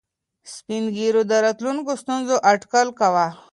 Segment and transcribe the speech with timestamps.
[0.53, 3.27] سپین ږیرو د راتلونکو ستونزو اټکل کاوه.